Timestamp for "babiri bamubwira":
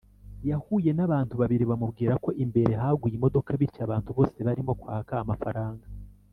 1.41-2.13